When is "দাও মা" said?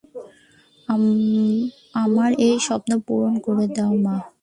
3.75-4.15